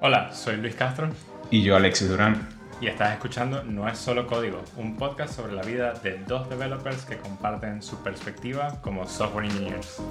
[0.00, 1.10] Hola, soy Luis Castro.
[1.50, 2.48] Y yo, Alexis Durán.
[2.80, 7.04] Y estás escuchando No es solo código, un podcast sobre la vida de dos developers
[7.04, 10.02] que comparten su perspectiva como software engineers.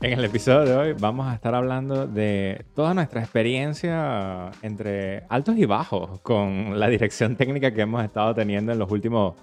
[0.00, 5.56] En el episodio de hoy vamos a estar hablando de toda nuestra experiencia entre altos
[5.56, 9.34] y bajos con la dirección técnica que hemos estado teniendo en los últimos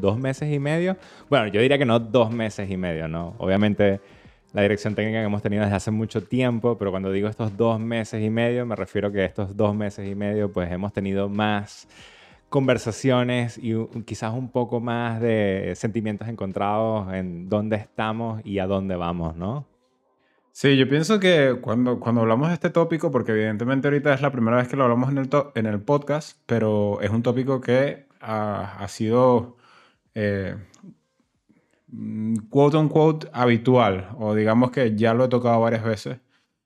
[0.00, 0.96] dos meses y medio.
[1.28, 3.34] Bueno, yo diría que no dos meses y medio, ¿no?
[3.38, 4.00] Obviamente
[4.52, 7.78] la dirección técnica que hemos tenido desde hace mucho tiempo, pero cuando digo estos dos
[7.78, 11.88] meses y medio, me refiero que estos dos meses y medio, pues hemos tenido más
[12.48, 13.74] conversaciones y
[14.04, 19.66] quizás un poco más de sentimientos encontrados en dónde estamos y a dónde vamos, ¿no?
[20.52, 24.32] Sí, yo pienso que cuando, cuando hablamos de este tópico, porque evidentemente ahorita es la
[24.32, 28.06] primera vez que lo hablamos en el, en el podcast, pero es un tópico que
[28.22, 29.58] ha, ha sido,
[30.16, 30.56] eh,
[32.50, 36.18] quote habitual, o digamos que ya lo he tocado varias veces,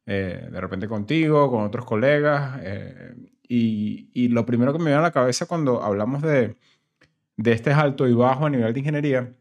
[0.06, 3.14] eh, de repente contigo, con otros colegas, eh,
[3.48, 6.56] y, y, lo primero que me viene a la cabeza cuando hablamos de,
[7.36, 9.34] de este alto y bajo a nivel de ingeniería,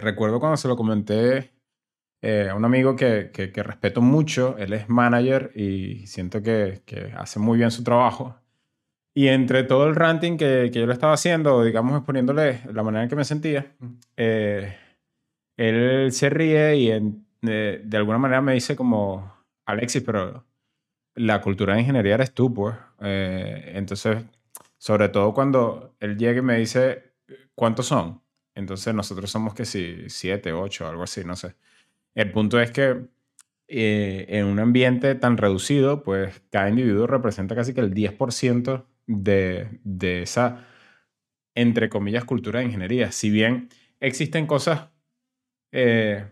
[0.00, 1.58] recuerdo cuando se lo comenté
[2.20, 7.38] eh, un amigo que, que, respeto mucho, él es manager y siento que, que, hace
[7.38, 8.36] muy bien su trabajo.
[9.18, 13.08] Y entre todo el ranting que, yo le estaba haciendo, digamos exponiéndole la manera en
[13.08, 13.74] que me sentía,
[14.16, 14.76] eh,
[15.56, 16.88] él se ríe y
[17.40, 19.34] de, de, alguna manera me dice como,
[19.66, 20.44] Alexis, pero
[21.16, 22.76] la cultura de ingeniería eres tú, pues.
[23.00, 24.18] Eh, entonces,
[24.76, 27.14] sobre todo cuando él llega y me dice,
[27.56, 28.22] ¿cuántos son?
[28.54, 31.56] Entonces nosotros somos que si siete, ocho, algo así, no sé.
[32.14, 33.08] El punto es que
[33.66, 39.80] eh, en un ambiente tan reducido, pues cada individuo representa casi que el 10% de,
[39.84, 40.66] de esa,
[41.54, 43.12] entre comillas, cultura de ingeniería.
[43.12, 44.90] Si bien existen cosas
[45.72, 46.26] eh,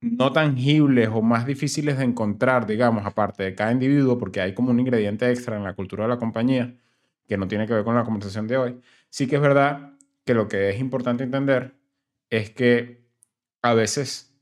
[0.00, 4.70] no tangibles o más difíciles de encontrar, digamos, aparte de cada individuo, porque hay como
[4.70, 6.76] un ingrediente extra en la cultura de la compañía
[7.26, 9.94] que no tiene que ver con la conversación de hoy, sí que es verdad
[10.24, 11.74] que lo que es importante entender
[12.30, 13.04] es que
[13.62, 14.36] a veces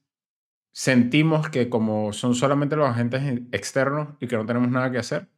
[0.73, 3.23] sentimos que como son solamente los agentes
[3.53, 5.29] externos y que no tenemos nada que hacer,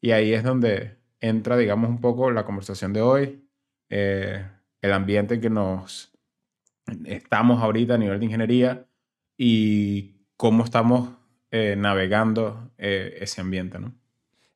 [0.00, 3.48] y ahí es donde entra, digamos, un poco la conversación de hoy,
[3.88, 4.46] eh,
[4.82, 6.12] el ambiente en que nos
[7.06, 8.86] estamos ahorita a nivel de ingeniería
[9.38, 11.10] y cómo estamos
[11.50, 13.94] eh, navegando eh, ese ambiente, ¿no?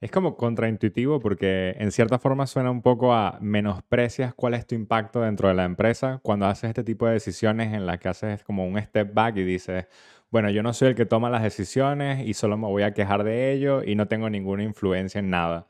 [0.00, 4.76] Es como contraintuitivo porque en cierta forma suena un poco a menosprecias cuál es tu
[4.76, 8.44] impacto dentro de la empresa cuando haces este tipo de decisiones en las que haces
[8.44, 9.88] como un step back y dices,
[10.30, 13.24] bueno, yo no soy el que toma las decisiones y solo me voy a quejar
[13.24, 15.66] de ello y no tengo ninguna influencia en nada.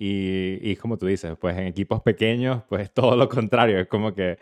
[0.00, 4.14] Y, y como tú dices, pues en equipos pequeños, pues todo lo contrario, es como
[4.14, 4.38] que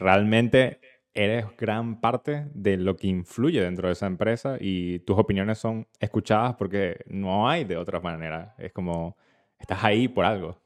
[0.00, 0.80] realmente
[1.14, 5.86] eres gran parte de lo que influye dentro de esa empresa y tus opiniones son
[6.00, 8.54] escuchadas porque no hay de otra manera.
[8.58, 9.16] Es como,
[9.58, 10.58] estás ahí por algo.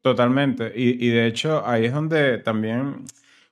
[0.00, 0.72] Totalmente.
[0.74, 3.04] Y, y de hecho, ahí es donde también,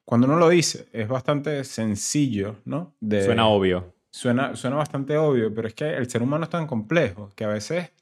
[0.04, 2.94] cuando uno lo dice, es bastante sencillo, ¿no?
[3.00, 3.94] De, suena obvio.
[4.10, 7.48] Suena, suena bastante obvio, pero es que el ser humano es tan complejo que a
[7.48, 7.92] veces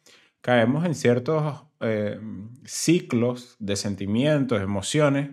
[0.41, 2.21] caemos en ciertos eh,
[2.65, 5.31] ciclos de sentimientos, emociones,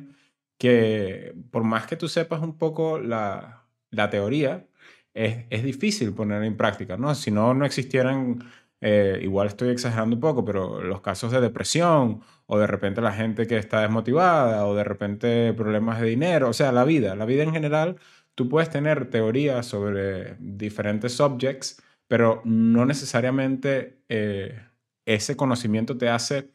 [0.57, 4.67] que por más que tú sepas un poco la, la teoría,
[5.13, 7.15] es, es, difícil poner en práctica, ¿no?
[7.15, 8.44] Si no, no existieran,
[8.81, 13.13] eh, igual estoy exagerando un poco, pero los casos de depresión o de repente la
[13.13, 17.25] gente que está desmotivada o de repente problemas de dinero, o sea, la vida, la
[17.25, 17.97] vida en general,
[18.35, 24.61] tú puedes tener teorías sobre diferentes subjects, pero no necesariamente eh,
[25.05, 26.51] ese conocimiento te hace,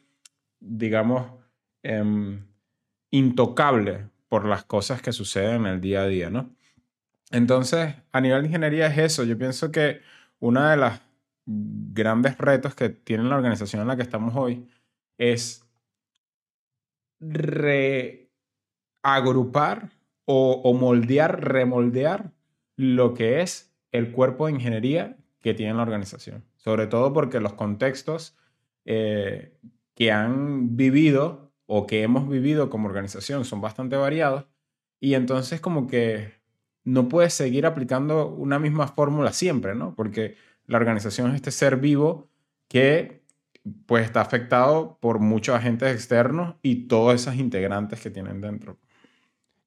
[0.59, 1.31] digamos,
[1.83, 2.45] em,
[3.09, 6.55] intocable por las cosas que suceden en el día a día, ¿no?
[7.31, 9.23] Entonces, a nivel de ingeniería es eso.
[9.23, 10.01] Yo pienso que
[10.39, 11.01] una de las
[11.45, 14.67] grandes retos que tiene la organización en la que estamos hoy
[15.17, 15.65] es
[19.03, 19.91] reagrupar
[20.25, 22.31] o, o moldear, remoldear
[22.75, 26.45] lo que es el cuerpo de ingeniería que tiene la organización.
[26.57, 28.35] Sobre todo porque los contextos
[28.85, 29.57] eh,
[29.95, 34.45] que han vivido o que hemos vivido como organización son bastante variados
[34.99, 36.33] y entonces como que
[36.83, 39.95] no puedes seguir aplicando una misma fórmula siempre, ¿no?
[39.95, 40.35] Porque
[40.65, 42.29] la organización es este ser vivo
[42.67, 43.21] que
[43.85, 48.79] pues está afectado por muchos agentes externos y todos esos integrantes que tienen dentro.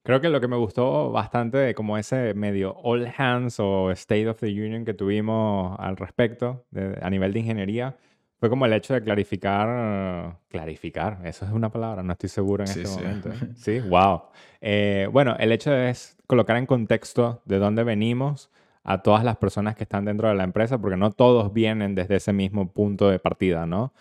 [0.02, 4.28] Creo que lo que me gustó bastante de como ese medio all hands o state
[4.28, 6.66] of the union que tuvimos al respecto
[7.00, 7.96] a nivel de ingeniería
[8.44, 12.68] fue como el hecho de clarificar, clarificar, eso es una palabra, no estoy seguro en
[12.68, 13.30] este momento.
[13.30, 13.36] ¿eh?
[13.56, 14.24] Sí, wow.
[14.60, 18.50] Eh, bueno, el hecho es colocar en contexto de dónde venimos
[18.82, 22.16] a todas las personas que están dentro de la empresa, porque no todos vienen desde
[22.16, 23.94] ese mismo punto de partida, ¿no?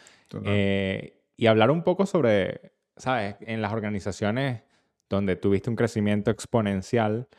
[0.44, 3.38] Eh, y hablar un poco sobre, ¿sabes?
[3.40, 4.64] En las organizaciones
[5.10, 7.30] donde tuviste un crecimiento exponencial,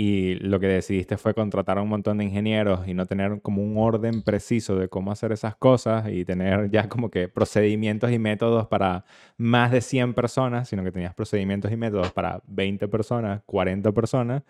[0.00, 3.64] y lo que decidiste fue contratar a un montón de ingenieros y no tener como
[3.64, 8.20] un orden preciso de cómo hacer esas cosas y tener ya como que procedimientos y
[8.20, 9.04] métodos para
[9.38, 14.44] más de 100 personas, sino que tenías procedimientos y métodos para 20 personas, 40 personas,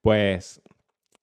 [0.00, 0.62] pues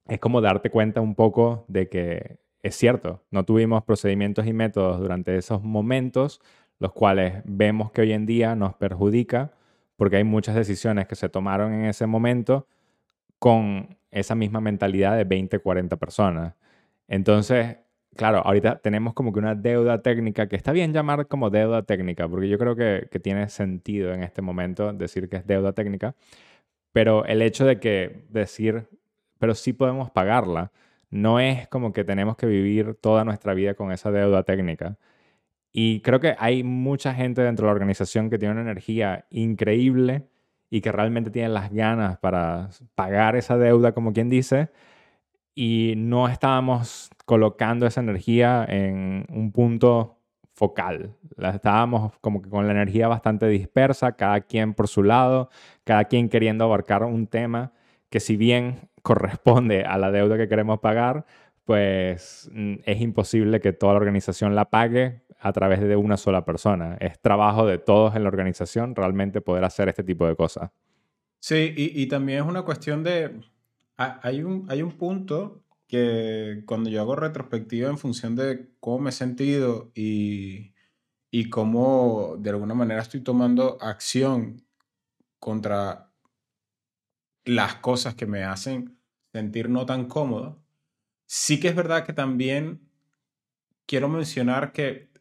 [0.07, 4.99] es como darte cuenta un poco de que es cierto, no tuvimos procedimientos y métodos
[4.99, 6.41] durante esos momentos,
[6.77, 9.51] los cuales vemos que hoy en día nos perjudica
[9.95, 12.67] porque hay muchas decisiones que se tomaron en ese momento
[13.43, 16.55] con esa misma mentalidad de 20, 40 personas.
[17.09, 17.75] Entonces,
[18.15, 22.25] claro, ahorita tenemos como que una deuda técnica, que está bien llamar como deuda técnica,
[22.29, 26.15] porque yo creo que, tiene sentido en este momento decir que es deuda técnica,
[26.93, 28.87] pero el hecho de que decir,
[29.39, 30.71] pero sí podemos pagarla,
[31.09, 34.97] no es como que tenemos que vivir toda nuestra vida con esa deuda técnica.
[35.73, 40.29] Y creo que hay mucha gente dentro de la organización que tiene una energía increíble
[40.73, 44.71] y que realmente tienen las ganas para pagar esa deuda, como quien dice,
[45.53, 50.17] y no estábamos colocando esa energía en un punto
[50.55, 51.15] focal.
[51.35, 55.49] La estábamos como que con la energía bastante dispersa, cada quien por su lado,
[55.83, 57.73] cada quien queriendo abarcar un tema
[58.09, 61.27] que si bien corresponde a la deuda que queremos pagar,
[61.65, 66.45] pues mm, es imposible que toda la organización la pague a través de una sola
[66.45, 66.95] persona.
[67.01, 70.71] Es trabajo de todos en la organización realmente poder hacer este tipo de cosas.
[71.39, 73.41] Sí, y, también es una cuestión de...
[73.97, 79.09] Hay un, hay un punto que cuando yo hago retrospectiva en función de cómo me
[79.09, 80.73] he sentido y,
[81.29, 84.65] y cómo de alguna manera estoy tomando acción
[85.39, 86.09] contra
[87.43, 88.97] las cosas que me hacen
[89.33, 90.63] sentir no tan cómodo,
[91.25, 92.89] sí que es verdad que también
[93.85, 95.12] quiero mencionar que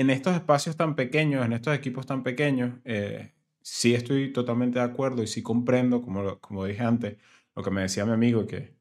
[0.00, 4.84] en estos espacios tan pequeños, en estos equipos tan pequeños, eh, sí estoy totalmente de
[4.84, 7.16] acuerdo y sí comprendo, como, como dije antes,
[7.54, 8.74] lo que me decía mi amigo, que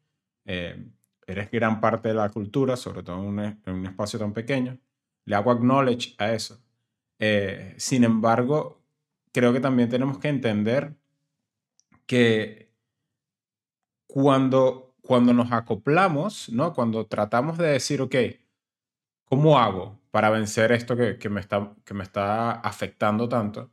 [0.45, 0.91] eh,
[1.25, 4.79] eres gran parte de la cultura, sobre todo en un, espacio tan pequeño.
[5.25, 6.61] Le hago acknowledge a eso.
[7.19, 8.81] Eh, sin embargo,
[9.33, 10.95] creo que también tenemos que entender
[12.05, 12.71] que
[14.07, 16.73] cuando, cuando nos acoplamos, ¿no?
[16.73, 18.15] cuando tratamos de decir, ok,
[19.25, 23.69] ¿cómo hago para vencer esto que, me está, que me está afectando tanto?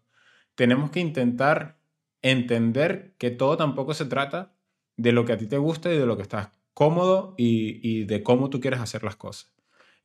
[0.54, 1.78] Tenemos que intentar
[2.20, 4.52] entender que todo tampoco se trata
[4.98, 8.22] de lo que a ti te gusta y de lo que estás cómodo y, de
[8.22, 9.54] cómo tú quieres hacer las cosas.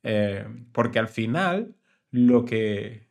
[0.02, 1.76] Eh, porque al final
[2.10, 3.10] lo que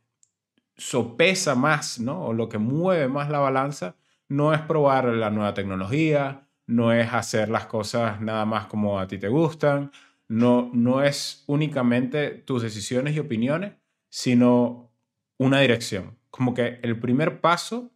[0.76, 2.24] sopesa más, ¿no?
[2.24, 3.94] O lo que mueve más la balanza
[4.26, 9.06] no es probar la nueva tecnología, no es hacer las cosas nada más como a
[9.06, 9.92] ti te gustan,
[10.30, 13.72] no, no es únicamente tus decisiones y opiniones,
[14.08, 14.92] sino
[15.38, 16.16] una dirección.
[16.30, 17.90] Como que el primer paso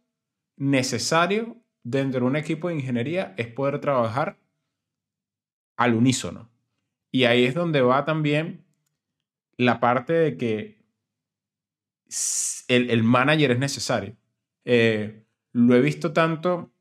[0.57, 4.37] necesario dentro de un equipo de ingeniería es poder trabajar
[5.77, 6.51] al unísono.
[7.09, 8.65] Y ahí es donde va también
[9.55, 10.83] la parte de que
[12.67, 14.17] el, manager es necesario.
[14.65, 15.23] Eh,
[15.53, 16.73] lo he visto tanto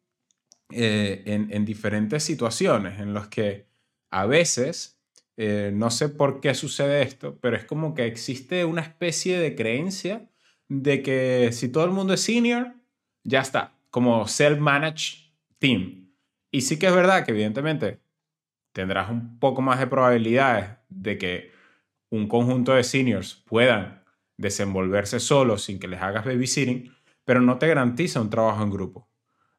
[0.71, 3.69] eh, en, diferentes situaciones en las que
[4.11, 4.94] a veces
[5.37, 9.55] eh, no sé por qué sucede esto, pero es como que existe una especie de
[9.55, 10.31] creencia
[10.69, 12.75] de que si todo el mundo es senior,
[13.25, 16.13] ya está, como self-managed team.
[16.51, 18.01] Y sí que es verdad que evidentemente
[18.73, 21.53] tendrás un poco más de probabilidades de que
[22.11, 24.05] un conjunto de seniors puedan
[24.37, 26.93] desenvolverse solos sin que les hagas babysitting,
[27.25, 29.09] pero no te garantiza un trabajo en grupo.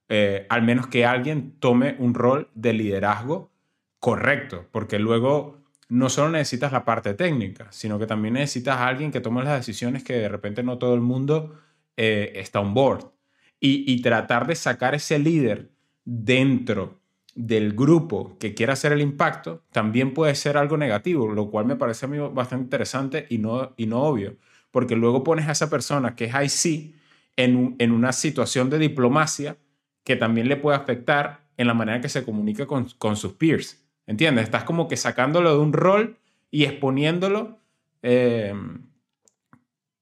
[0.08, 3.51] Eh, al menos que alguien tome un rol de liderazgo
[4.00, 9.12] correcto, porque luego no solo necesitas la parte técnica, sino que también necesitas a alguien
[9.12, 11.60] que tome las decisiones que de repente no todo el mundo
[11.98, 13.12] eh, está on board.
[13.60, 15.72] Y, tratar de sacar ese líder
[16.04, 17.00] dentro
[17.34, 21.75] del grupo que quiera hacer el impacto también puede ser algo negativo, lo cual me
[21.75, 24.38] parece a mí bastante interesante y no, y no obvio,
[24.70, 26.94] porque luego pones a esa persona que es IC
[27.38, 29.58] en, en una situación de diplomacia
[30.04, 33.85] que también le puede afectar en la manera que se comunica con, con sus peers.
[34.08, 34.46] ¿Entiendes?
[34.46, 36.18] Estás como que sacándolo de un rol
[36.52, 37.58] y exponiéndolo
[38.02, 38.84] em,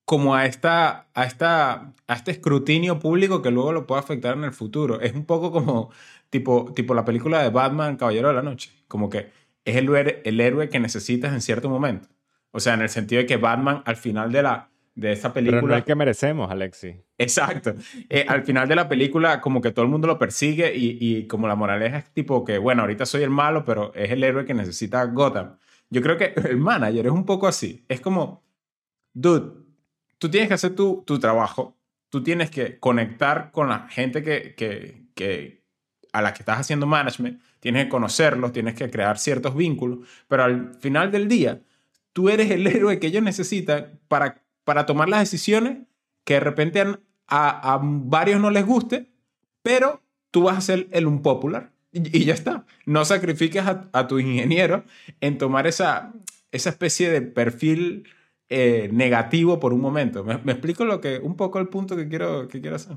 [0.04, 4.44] como a, esta, a, esta, a este escrutinio público que luego lo puede afectar en
[4.44, 5.00] el futuro.
[5.00, 5.90] Es un poco como
[6.30, 8.70] tipo, tipo la película de Batman, Caballero de la Noche.
[8.88, 9.32] Como que
[9.64, 9.88] es el,
[10.24, 12.08] el héroe que necesitas en cierto momento.
[12.50, 15.60] O sea, en el sentido de que Batman al final de la, de esa película.
[15.60, 16.96] Pero no es que merecemos, Alexi.
[17.18, 17.74] Exacto.
[18.08, 21.26] Eh, al final de la película, como que todo el mundo lo persigue y, y,
[21.26, 24.44] como la moraleja es tipo que, bueno, ahorita soy el malo, pero es el héroe
[24.44, 25.56] que necesita Gotham.
[25.90, 27.84] Yo creo que el manager es un poco así.
[27.88, 28.44] Es como,
[29.12, 29.64] dude,
[30.18, 31.76] tú tienes que hacer tu, tu trabajo,
[32.08, 35.64] tú tienes que conectar con la gente que, que, que,
[36.12, 40.44] a la que estás haciendo management, tienes que conocerlos, tienes que crear ciertos vínculos, pero
[40.44, 41.60] al final del día,
[42.12, 45.78] tú eres el héroe que ellos necesitan para, para tomar las decisiones
[46.24, 46.96] que de repente a,
[47.74, 49.10] a, varios no les guste,
[49.62, 52.64] pero tú vas a ser el un popular y, ya está.
[52.86, 54.84] No sacrifiques a, a, tu ingeniero
[55.20, 56.12] en tomar esa,
[56.50, 58.08] esa especie de perfil
[58.48, 60.24] eh, negativo por un momento.
[60.24, 62.96] ¿Me, ¿Me, explico lo que, un poco el punto que quiero, que quiero hacer?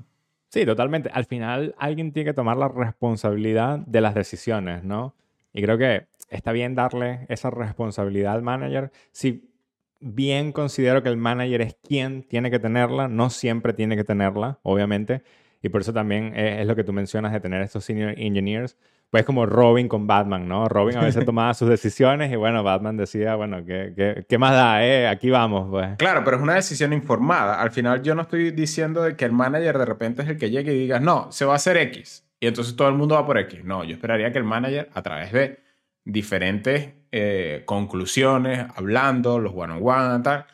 [0.50, 1.10] Sí, totalmente.
[1.14, 5.14] Al final alguien tiene que tomar la responsabilidad de las decisiones, ¿no?
[5.54, 8.92] Y creo que está bien darle esa responsabilidad al manager.
[9.12, 9.50] Si
[10.00, 14.60] bien considero que el manager es quien tiene que tenerla, no siempre tiene que tenerla,
[14.64, 15.24] obviamente.
[15.62, 18.78] Y por eso también es, lo que tú mencionas de tener estos senior engineers.
[19.10, 20.68] Pues como Robin con Batman, ¿no?
[20.68, 24.52] Robin a veces tomaba sus decisiones y bueno, Batman decía, bueno, ¿qué, qué, qué más
[24.52, 24.86] da?
[24.86, 25.08] Eh?
[25.08, 25.96] Aquí vamos, pues.
[25.98, 27.62] Claro, pero es una decisión informada.
[27.62, 30.50] Al final yo no estoy diciendo de que el manager de repente es el que
[30.50, 32.26] llegue y diga, no, se va a hacer X.
[32.40, 33.64] Y entonces todo el mundo va por X.
[33.64, 35.60] No, yo esperaría que el manager, a través de
[36.04, 40.46] diferentes eh, conclusiones, hablando, los one-on-one, tal,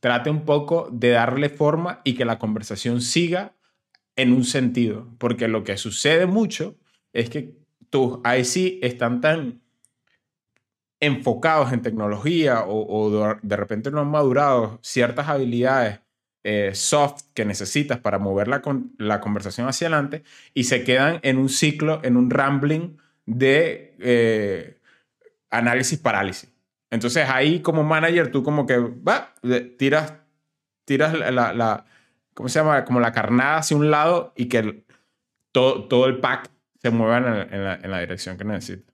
[0.00, 3.52] trate un poco de darle forma y que la conversación siga
[4.16, 5.08] en un sentido.
[5.18, 6.76] Porque lo que sucede mucho
[7.12, 7.54] es que
[7.90, 9.62] tus IC están tan
[11.00, 16.00] enfocados en tecnología o, o, de repente no han madurado ciertas habilidades
[16.46, 21.18] eh, soft que necesitas para mover la, con, la, conversación hacia adelante y se quedan
[21.22, 24.76] en un ciclo, en un rambling de eh,
[25.56, 26.52] análisis parálisis.
[26.90, 29.34] Entonces ahí como manager tú como que va,
[29.78, 30.14] tiras,
[30.84, 31.86] tiras la, la,
[32.34, 32.84] ¿cómo se llama?
[32.84, 34.84] Como la carnada hacia un lado y que
[35.52, 38.92] todo, todo el pack se mueva en, en, la, en la dirección que necesita.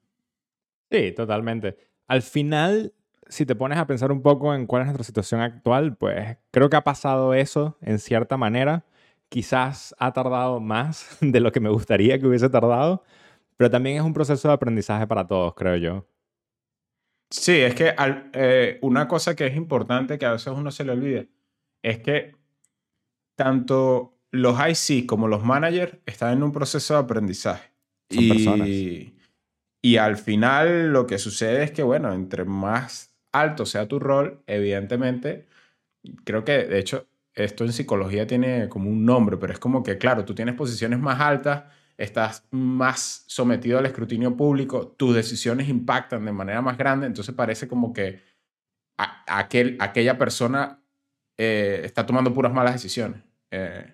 [0.89, 1.77] Sí, totalmente.
[2.07, 2.93] Al final,
[3.27, 6.69] si te pones a pensar un poco en cuál es nuestra situación actual, pues creo
[6.69, 8.83] que ha pasado eso en cierta manera.
[9.29, 13.03] Quizás ha tardado más de lo que me gustaría que hubiese tardado,
[13.57, 16.05] pero también es un proceso de aprendizaje para todos, creo yo.
[17.31, 20.83] Sí, es que al, eh, una cosa que es importante que a veces uno se
[20.83, 21.25] le olvida
[21.81, 22.35] es que
[23.35, 27.71] tanto los IC como los managers están en un proceso de aprendizaje.
[28.09, 28.67] Son y, personas.
[29.81, 34.43] Y al final lo que sucede es que, bueno, entre más alto sea tu rol,
[34.45, 35.47] evidentemente,
[36.23, 39.97] creo que de hecho esto en psicología tiene como un nombre, pero es como que,
[39.97, 41.63] claro, tú tienes posiciones más altas,
[42.01, 47.67] estás más sometido al escrutinio público, tus decisiones impactan de manera más grande, entonces parece
[47.67, 48.23] como que
[48.97, 50.81] a, aquel, aquella persona
[51.37, 53.21] eh, está tomando puras malas decisiones.
[53.51, 53.93] Eh,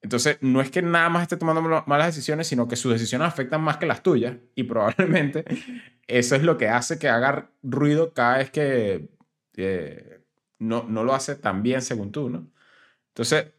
[0.00, 3.62] entonces, no es que nada más esté tomando malas decisiones, sino que sus decisiones afectan
[3.62, 5.44] más que las tuyas y probablemente
[6.06, 9.10] eso es lo que hace que haga ruido cada vez que
[9.56, 10.20] eh,
[10.58, 12.50] no, no lo hace tan bien según tú, ¿no?
[13.08, 13.52] Entonces,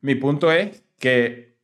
[0.00, 1.57] mi punto es que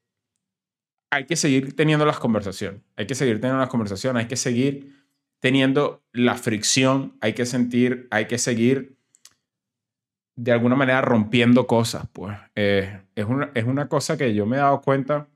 [1.15, 5.05] hay que seguir teniendo las conversaciones, hay que seguir teniendo las conversaciones, hay que seguir
[5.41, 8.97] teniendo la fricción, hay que sentir, hay que seguir
[10.37, 12.37] de alguna manera rompiendo cosas, pues.
[12.57, 15.29] Eh, es, una, es una cosa que yo me he dado cuenta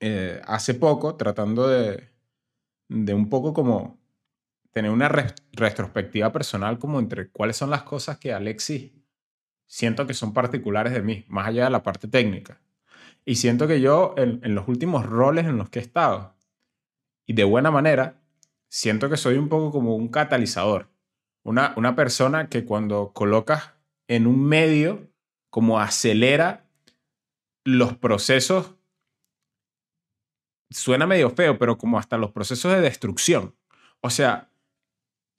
[0.00, 2.08] eh, hace poco, tratando de,
[2.88, 3.98] de un poco como
[4.72, 8.90] tener una re retrospectiva personal como entre cuáles son las cosas que Alexis
[9.66, 12.60] siento que son particulares de mí, más allá de la parte técnica.
[13.24, 16.34] Y siento que yo, en, los últimos roles en los que he estado,
[17.26, 18.20] y de buena manera,
[18.68, 20.90] siento que soy un poco como un catalizador.
[21.44, 23.74] Una, una persona que cuando colocas
[24.08, 25.08] en un medio,
[25.50, 26.66] como acelera
[27.64, 28.74] los procesos,
[30.70, 33.54] suena medio feo, pero como hasta los procesos de destrucción.
[34.00, 34.50] O sea,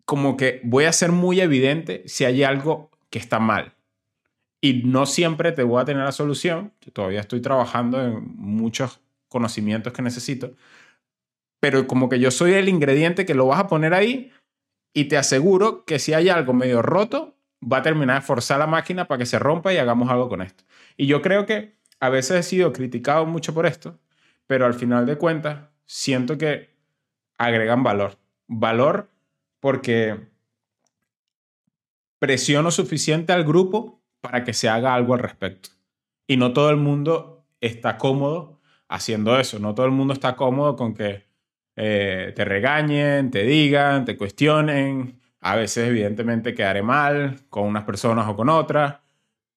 [0.05, 3.75] como que voy a ser muy evidente si hay algo que está mal.
[4.63, 6.71] Y no siempre te voy a tener la solución.
[6.93, 10.53] Todavía estoy trabajando en muchos conocimientos que necesito.
[11.59, 14.31] Pero como que yo soy el ingrediente que lo vas a poner ahí
[14.93, 18.65] y te aseguro que si hay algo medio roto, va a terminar de forzar la
[18.65, 20.63] máquina para que se rompa y hagamos algo con esto.
[20.95, 23.99] Y yo creo que a veces he sido criticado mucho por esto,
[24.47, 26.69] pero al final de cuentas siento que
[27.37, 28.17] agregan valor.
[28.47, 29.09] Valor
[29.59, 30.21] porque
[32.17, 35.69] presiono suficiente al grupo para que se haga algo al respecto.
[36.27, 40.77] Y no todo el mundo está cómodo haciendo eso, no todo el mundo está cómodo
[40.77, 41.25] con que
[41.75, 45.19] eh, te regañen, te digan, te cuestionen.
[45.41, 48.99] A veces, evidentemente, quedaré mal con unas personas o con otras,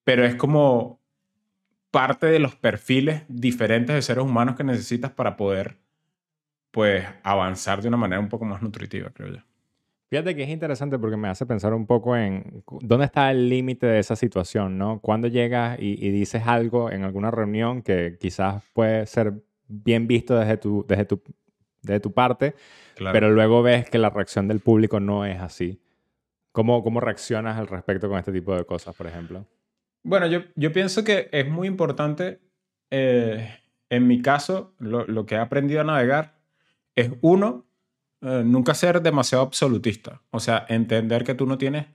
[0.03, 1.01] pero es como
[1.93, 5.79] parte de los perfiles diferentes de seres humanos que necesitas para poder,
[6.73, 9.43] pues, avanzar de una manera un poco más nutritiva, creo yo.
[10.09, 13.87] Fíjate que es interesante porque me hace pensar un poco en dónde está el límite
[13.87, 15.01] de esa situación, ¿no?
[15.01, 19.35] Cuando llegas y, dices algo en alguna reunión que quizás puede ser
[19.67, 21.23] bien visto desde tu, desde tu,
[21.83, 22.55] desde tu parte,
[23.13, 25.81] pero luego ves que la reacción del público no es así.
[26.53, 29.45] ¿Cómo, ¿Cómo reaccionas al respecto con este tipo de cosas, por ejemplo?
[30.05, 32.41] Bueno, yo, yo pienso que es muy importante,
[32.91, 33.59] eh,
[33.91, 36.39] en mi caso, lo, lo, que he aprendido a navegar
[36.95, 37.66] es uno,
[38.27, 40.21] eh, nunca ser demasiado absolutista.
[40.31, 41.87] O sea, entender que tú no tienes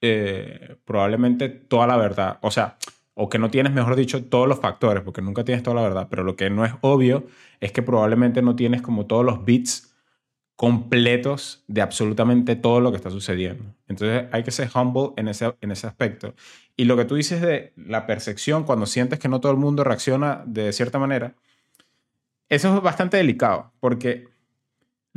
[0.00, 2.38] eh, probablemente toda la verdad.
[2.42, 2.76] O sea,
[3.14, 6.08] o que no tienes, mejor dicho, todos los factores, porque nunca tienes toda la verdad.
[6.10, 7.26] Pero lo que no es obvio
[7.60, 9.94] es que probablemente no tienes como todos los bits
[10.54, 13.64] completos de absolutamente todo lo que está sucediendo.
[13.86, 16.34] Entonces hay que ser humble en ese, en ese aspecto.
[16.76, 19.82] Y lo que tú dices de la percepción, cuando sientes que no todo el mundo
[19.84, 21.34] reacciona de cierta manera,
[22.48, 24.26] eso es bastante delicado, porque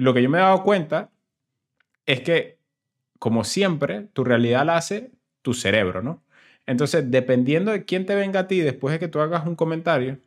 [0.01, 1.11] lo que yo me he dado cuenta
[2.07, 2.57] es que,
[3.19, 5.11] como siempre, tu realidad la hace
[5.43, 6.23] tu cerebro, ¿no?
[6.65, 10.17] Entonces, dependiendo de quién te venga a ti después de que tú hagas un comentario,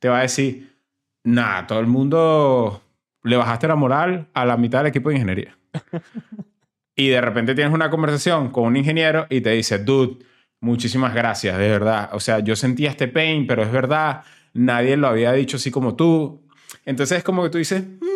[0.00, 0.74] te va a decir,
[1.22, 2.82] nada, todo el mundo
[3.22, 5.56] le bajaste la moral a la mitad del equipo de ingeniería.
[6.96, 10.24] y de repente tienes una conversación con un ingeniero y te dice, dude,
[10.60, 12.10] muchísimas gracias, de verdad.
[12.14, 15.94] O sea, yo sentía este pain, pero es verdad, nadie lo había dicho así como
[15.94, 16.42] tú.
[16.84, 18.09] Entonces es como que tú dices, mm,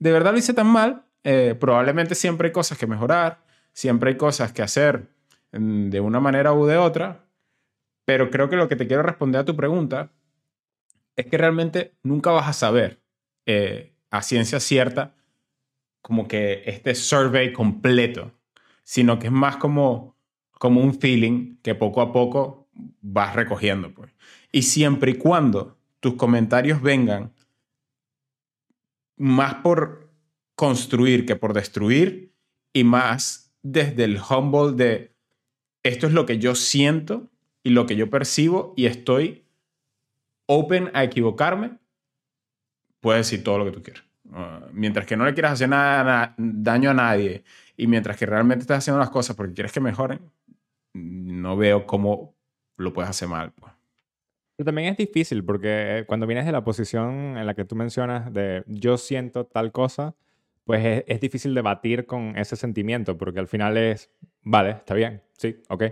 [0.00, 1.04] de verdad lo hice tan mal.
[1.22, 5.08] Eh, probablemente siempre hay cosas que mejorar, siempre hay cosas que hacer
[5.52, 7.26] mm, de una manera u de otra,
[8.04, 10.10] pero creo que lo que te quiero responder a tu pregunta
[11.14, 13.00] es que realmente nunca vas a saber
[13.46, 15.14] eh, a ciencia cierta
[16.00, 18.32] como que este survey completo,
[18.82, 20.16] sino que es más como,
[20.52, 22.70] como un feeling que poco a poco
[23.02, 23.92] vas recogiendo.
[23.92, 24.10] Pues.
[24.50, 27.34] Y siempre y cuando tus comentarios vengan
[29.20, 30.10] más por
[30.54, 32.32] construir que por destruir
[32.72, 35.14] y más desde el humble de
[35.82, 37.28] esto es lo que yo siento
[37.62, 39.44] y lo que yo percibo y estoy
[40.46, 41.76] open a equivocarme
[43.00, 44.04] puedes decir todo lo que tú quieras.
[44.32, 45.68] Ah, mientras que no le quieras hacer
[46.38, 47.44] daño a nadie
[47.76, 50.20] y mientras que realmente estás haciendo las cosas porque quieres que mejoren,
[50.94, 52.34] no veo cómo
[52.78, 53.52] lo puedes hacer mal.
[53.52, 53.79] Pues.
[54.60, 58.30] Pero también es difícil porque cuando vienes de la posición en la que tú mencionas
[58.30, 60.14] de yo siento tal cosa,
[60.64, 64.10] pues es, es difícil debatir con ese sentimiento porque al final es,
[64.42, 65.84] vale, está bien, sí, ok,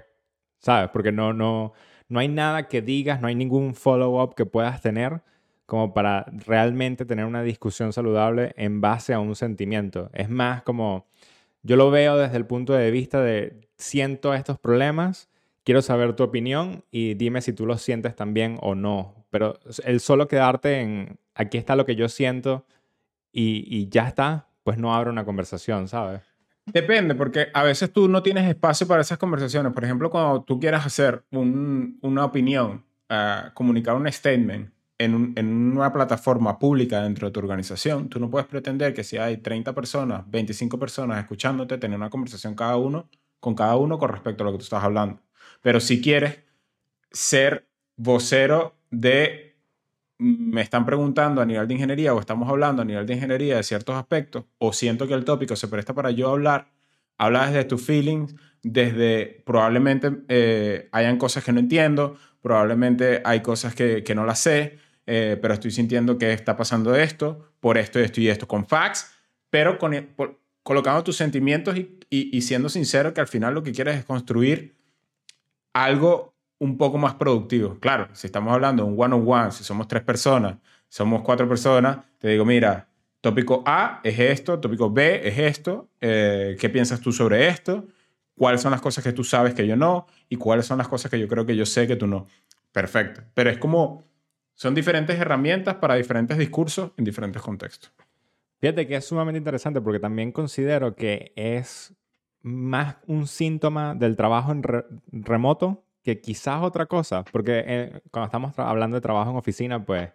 [0.59, 0.91] ¿sabes?
[0.91, 1.73] Porque no, no,
[2.11, 5.23] no hay nada que digas, no hay ningún follow-up que puedas tener
[5.65, 10.11] como para realmente tener una discusión saludable en base a un sentimiento.
[10.13, 11.07] Es más como,
[11.63, 15.31] yo lo veo desde el punto de vista de siento estos problemas,
[15.69, 19.27] quiero saber tu opinión y dime si tú los sientes también o no.
[19.29, 22.65] Pero el solo quedarte en, aquí está lo que yo siento
[23.31, 26.23] y, ya está, pues no abre una conversación, ¿sabes?
[26.65, 29.75] Depende, porque a veces tú no tienes espacio para esas conversaciones.
[29.75, 35.39] Por ejemplo, cuando tú quieras hacer una opinión, uh, comunicar un statement, en,
[35.77, 39.75] una plataforma pública dentro de tu organización, tú no puedes pretender que si hay 30
[39.75, 44.47] personas, 25 personas escuchándote, tener una conversación cada uno con cada uno con respecto a
[44.47, 45.21] lo que tú estás hablando.
[45.69, 46.39] Pero si quieres
[47.13, 49.59] ser vocero de,
[50.17, 53.63] me están preguntando a nivel de ingeniería o estamos hablando a nivel de ingeniería de
[53.63, 56.71] ciertos aspectos, o siento que el tópico se presta para yo hablar,
[57.19, 63.75] habla desde tus feelings, desde probablemente eh, hayan cosas que no entiendo, probablemente hay cosas
[63.75, 68.01] que, que no las sé, eh, pero estoy sintiendo que está pasando esto, por esto,
[68.01, 69.13] esto y esto, con facts,
[69.51, 69.77] pero
[70.63, 74.78] colocando tus sentimientos y, y, siendo sincero que al final lo que quieres es construir
[75.85, 77.79] algo un poco más productivo.
[77.79, 80.57] Claro, si estamos hablando de un one-on-one, si somos tres personas,
[80.89, 82.89] somos cuatro personas, te digo, mira,
[83.21, 87.87] tópico A es esto, tópico B es esto, eh, ¿qué piensas tú sobre esto?
[88.37, 90.07] ¿Cuáles son las cosas que tú sabes que yo no?
[90.29, 92.27] ¿Y cuáles son las cosas que yo creo que yo sé que tú no?
[92.73, 93.23] Perfecto.
[93.35, 94.05] Pero es como
[94.55, 97.93] son diferentes herramientas para diferentes discursos en diferentes contextos.
[98.61, 101.95] Fíjate que es sumamente interesante porque también considero que es
[102.49, 104.63] más un síntoma del trabajo en
[105.13, 110.11] remoto que quizás otra cosa, porque eh, cuando estamos hablando de trabajo en oficina, pues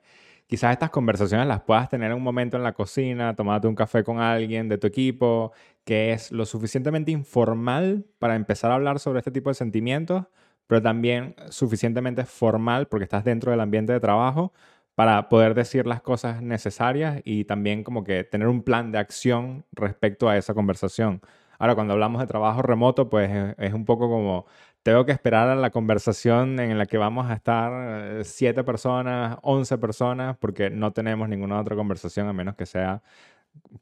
[0.47, 4.03] quizás estas conversaciones las puedas tener en un momento en la cocina, tomándote un café
[4.03, 5.51] con alguien de tu equipo,
[5.85, 10.25] que es lo suficientemente informal para empezar a hablar sobre este tipo de sentimientos,
[10.67, 14.53] pero también suficientemente formal porque estás dentro del ambiente de trabajo
[14.95, 19.65] para poder decir las cosas necesarias y también como que tener un plan de acción
[19.73, 21.21] respecto a esa conversación.
[21.59, 24.45] Ahora, cuando hablamos de trabajo remoto, pues es un poco como
[24.83, 27.71] tengo que esperar a la conversación en la que vamos a estar
[28.19, 33.01] eh, siete personas, once personas, porque no tenemos ninguna otra conversación a menos que sea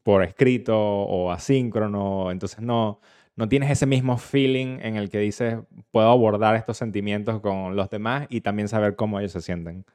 [0.03, 2.31] por escrito o asíncrono.
[2.31, 2.99] Entonces no,
[3.35, 5.57] no tienes ese mismo feeling en el que dices,
[5.89, 9.85] puedo abordar estos sentimientos con los demás y también saber cómo ellos se sienten.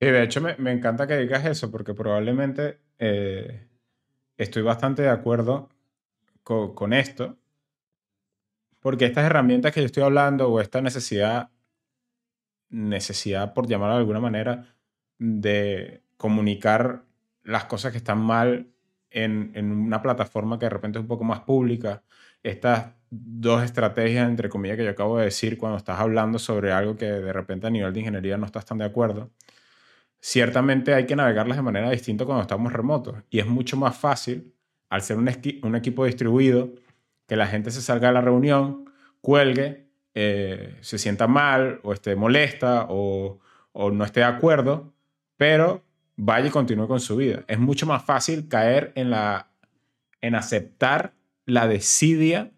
[0.00, 3.66] Y de hecho me, me encanta que digas eso, porque probablemente eh,
[4.38, 5.68] estoy bastante de acuerdo
[6.42, 7.38] con, esto,
[8.80, 11.50] porque estas herramientas que yo estoy hablando o esta necesidad,
[12.68, 14.74] necesidad por llamarlo de alguna manera,
[15.18, 17.04] de comunicar
[17.44, 18.68] las cosas que están mal
[19.10, 22.02] en, en, una plataforma que de repente es un poco más pública,
[22.42, 26.96] estas dos estrategias, entre comillas, que yo acabo de decir cuando estás hablando sobre algo
[26.96, 29.30] que de repente a nivel de ingeniería no estás tan de acuerdo,
[30.20, 33.16] ciertamente hay que navegarlas de manera distinta cuando estamos remotos.
[33.30, 34.54] Y es mucho más fácil,
[34.90, 35.28] al ser un,
[35.76, 36.74] equipo distribuido,
[37.26, 42.16] que la gente se salga de la reunión, cuelgue, eh, se sienta mal o esté
[42.16, 43.38] molesta o,
[43.72, 44.92] o no esté de acuerdo,
[45.36, 45.84] pero
[46.16, 47.44] vaya y continúe con su vida.
[47.46, 49.52] Es mucho más fácil caer en, la,
[50.20, 51.14] en aceptar
[51.46, 52.50] la desidia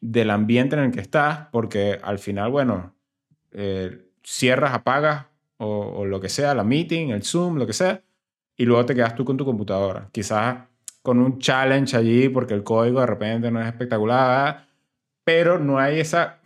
[0.00, 2.94] del ambiente en el que estás, porque al final, bueno,
[3.52, 8.02] eh, cierras, apagas o, o, lo que sea, la meeting, el Zoom, lo que sea,
[8.58, 10.10] y luego te quedas tú con tu computadora.
[10.12, 10.68] Quizás
[11.02, 14.66] con un challenge allí, porque el código de repente no es espectacular,
[15.24, 16.40] pero no hay esa,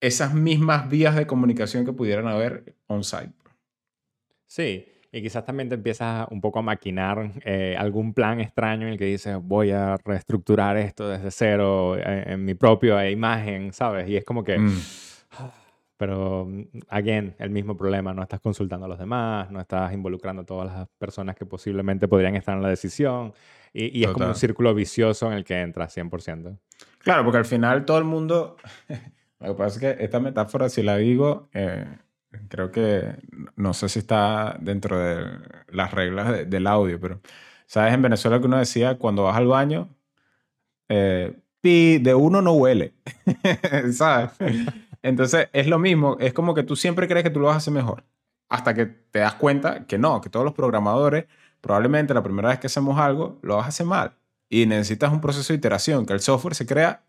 [0.00, 3.32] esas mismas vías de comunicación que pudieran haber on-site.
[4.46, 8.92] Sí, y quizás también te empiezas un poco a maquinar eh, algún plan extraño en
[8.94, 13.72] el que dices, voy a reestructurar esto desde cero en, eh, en mi propia imagen,
[13.72, 14.08] ¿sabes?
[14.08, 14.58] Y es como que...
[14.58, 14.78] Mm.
[15.98, 16.48] Pero,
[16.88, 20.72] again, el mismo problema, no estás consultando a los demás, no estás involucrando a todas
[20.72, 23.34] las personas que posiblemente podrían estar en la decisión.
[23.72, 26.56] Y, y es como un círculo vicioso en el que entras 100%.
[26.98, 28.56] Claro, porque al final todo el mundo...
[29.40, 31.86] Lo que pasa es que esta metáfora, si la digo, eh,
[32.48, 33.14] creo que
[33.56, 35.26] no sé si está dentro de
[35.68, 37.20] las reglas de, del audio, pero
[37.66, 39.88] sabes en Venezuela que uno decía cuando vas al baño,
[40.88, 42.94] eh, pi de uno no huele,
[43.92, 44.30] ¿sabes?
[45.02, 47.58] Entonces es lo mismo, es como que tú siempre crees que tú lo vas a
[47.58, 48.04] hacer mejor,
[48.48, 51.26] hasta que te das cuenta que no, que todos los programadores
[51.60, 54.12] probablemente la primera vez que hacemos algo lo vas a hacer mal
[54.48, 57.02] y necesitas un proceso de iteración, que el software se crea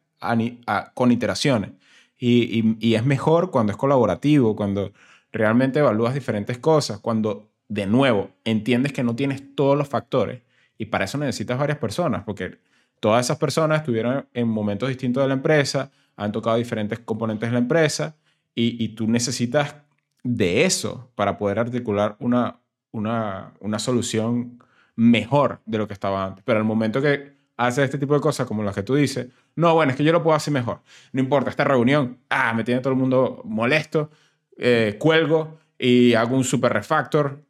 [0.94, 1.72] con iteraciones.
[2.18, 4.92] Y, es mejor cuando es colaborativo, cuando
[5.32, 10.42] realmente evalúas diferentes cosas, cuando de nuevo entiendes que no tienes todos los factores
[10.78, 12.58] y para eso necesitas varias personas, porque
[13.00, 17.54] todas esas personas estuvieron en momentos distintos de la empresa, han tocado diferentes componentes de
[17.54, 18.18] la empresa
[18.54, 19.76] y, tú necesitas
[20.22, 22.60] de eso para poder articular una,
[22.92, 24.62] una, una solución
[24.98, 26.44] mejor de lo que estaba antes.
[26.44, 29.76] Pero al momento que haces este tipo de cosas como las que tú dices, no,
[29.76, 30.82] bueno, es que yo lo puedo hacer mejor.
[31.14, 34.12] No importa, esta reunión, ah, me tiene todo el mundo molesto,
[34.58, 37.42] eh, cuelgo y hago un super refactor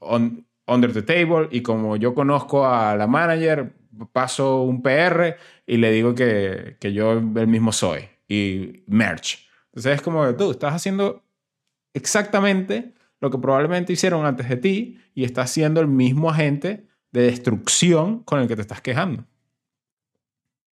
[0.00, 3.72] on, under the table y como yo conozco a la manager,
[4.12, 5.36] paso un PR
[5.66, 9.38] y le digo que, que yo el mismo soy y merge.
[9.66, 11.24] Entonces es como que tú estás haciendo
[11.94, 17.22] exactamente lo que probablemente hicieron antes de ti y estás siendo el mismo agente de
[17.22, 19.24] destrucción con el que te estás quejando.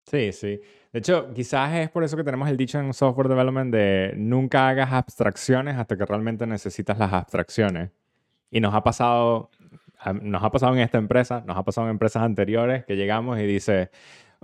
[0.05, 0.59] Sí, sí.
[0.91, 4.67] De hecho, quizás es por eso que tenemos el dicho en software development de nunca
[4.67, 7.89] hagas abstracciones hasta que realmente necesitas las abstracciones.
[8.51, 9.49] Y nos ha pasado,
[10.21, 13.45] nos ha pasado en esta empresa, nos ha pasado en empresas anteriores que llegamos y
[13.47, 13.89] dice,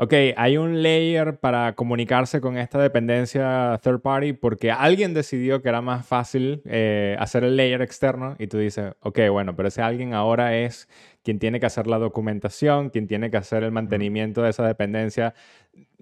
[0.01, 5.67] ok, hay un layer para comunicarse con esta dependencia third party porque alguien decidió que
[5.67, 9.81] era más fácil eh, hacer el layer externo y tú dices, ok, bueno, pero ese
[9.81, 10.87] alguien ahora es
[11.29, 15.35] quien tiene que hacer la documentación, quien tiene que hacer el mantenimiento de esa dependencia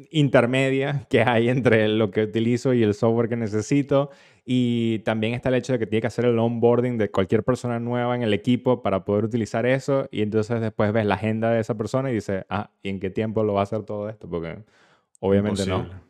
[0.09, 4.09] intermedia que hay entre lo que utilizo y el software que necesito.
[4.45, 7.77] Y también está el hecho de que tiene que hacer el onboarding de cualquier persona
[7.77, 10.07] nueva en el equipo para poder utilizar eso.
[10.11, 13.09] Y entonces después ves la agenda de esa persona y dices, ah, ¿y en qué
[13.09, 14.29] tiempo lo va a hacer todo esto?
[14.29, 14.59] Porque
[15.19, 15.93] obviamente Imposible.
[15.93, 16.01] no.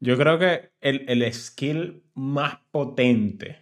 [0.00, 3.58] Yo creo que el, el skill más potente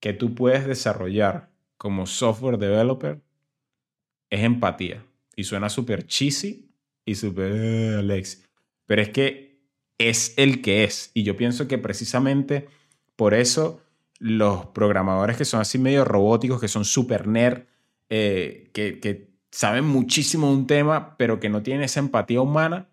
[0.00, 3.20] que tú puedes desarrollar como software developer
[4.34, 5.04] es empatía.
[5.36, 6.70] Y suena súper cheesy
[7.04, 8.44] y súper eh, Alex.
[8.86, 9.60] Pero es que
[9.98, 11.10] es el que es.
[11.14, 12.68] Y yo pienso que precisamente
[13.16, 13.80] por eso
[14.18, 17.64] los programadores que son así medio robóticos, que son súper nerd,
[18.08, 22.88] eh, que, que saben muchísimo de un tema, pero que no tienen esa empatía humana,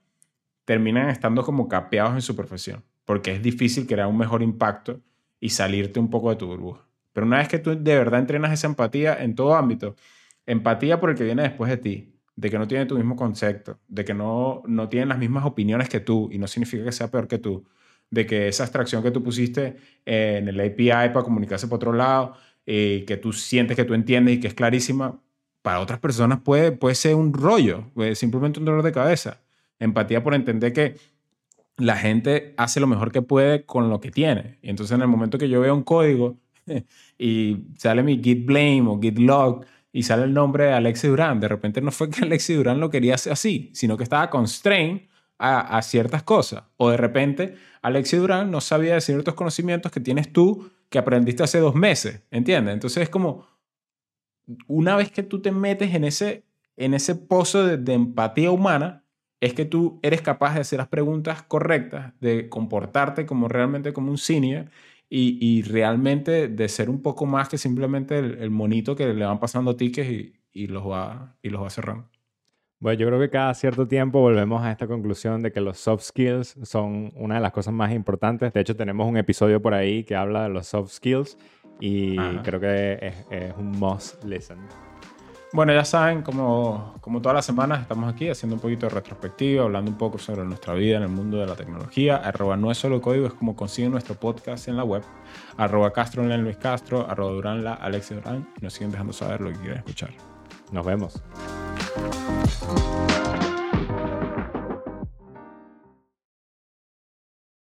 [0.66, 2.84] terminan estando como capeados en su profesión.
[3.06, 5.02] Porque es difícil crear un mejor impacto
[5.40, 6.86] y salirte un poco de tu burbuja.
[7.14, 9.96] Pero una vez que tú de verdad entrenas esa empatía en todo ámbito,
[10.46, 13.80] empatía por el que viene después de ti, de que no tiene tu mismo concepto,
[13.88, 17.12] de que no, no tiene las mismas opiniones que tú y no significa que sea
[17.12, 17.66] peor que tú,
[18.10, 22.36] de que esa abstracción que tú pusiste en el API para comunicarse por otro lado,
[22.66, 25.20] eh, que tú sientes que tú entiendes y que es clarísima,
[25.62, 29.42] para otras personas puede, puede ser un rollo, simplemente un dolor de cabeza.
[29.80, 30.96] Empatía por entender que
[31.78, 34.60] la gente hace lo mejor que puede con lo que tiene.
[34.62, 36.38] Y entonces en el momento que yo veo un código
[37.18, 41.40] y sale mi git blame o git log y sale el nombre de Alexi Durán,
[41.40, 45.02] de repente no fue que Alexi Durán lo quería hacer así, sino que estaba constrained
[45.44, 46.64] a, ciertas cosas.
[46.78, 51.42] O de repente Alexi Durán no sabía de ciertos conocimientos que tienes tú que aprendiste
[51.42, 52.76] hace dos meses, ¿entiendes?
[52.76, 53.48] Entonces es como,
[54.68, 56.46] una vez que tú te metes en ese,
[56.78, 59.04] en ese pozo de empatía humana,
[59.40, 64.12] es que tú eres capaz de hacer las preguntas correctas, de comportarte como realmente como
[64.12, 64.70] un senior
[65.14, 69.76] y, realmente de ser un poco más que simplemente el, monito que le van pasando
[69.76, 72.10] tickets y, y, los va, y los va cerrando.
[72.80, 76.04] Bueno, yo creo que cada cierto tiempo volvemos a esta conclusión de que los soft
[76.04, 78.54] skills son una de las cosas más importantes.
[78.54, 81.38] De hecho, tenemos un episodio por ahí que habla de los soft skills
[81.82, 84.91] y creo que es, es un must listen.
[85.54, 89.66] Bueno, ya saben, como, como todas las semanas estamos aquí haciendo un poquito de retrospectiva,
[89.66, 92.16] hablando un poco sobre nuestra vida en el mundo de la tecnología.
[92.16, 95.04] Arroba no es solo código, es como consiguen nuestro podcast en la web.
[95.58, 98.48] Arroba Castro en Luis Castro, arroba Durán la Alexis Durán.
[98.62, 100.12] Y nos siguen dejando saber lo que quieren escuchar.
[100.72, 101.22] Nos vemos.